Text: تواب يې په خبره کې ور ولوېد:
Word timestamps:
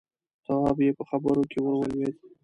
تواب 0.45 0.77
يې 0.85 0.91
په 0.97 1.03
خبره 1.09 1.41
کې 1.51 1.57
ور 1.61 1.73
ولوېد: 1.77 2.15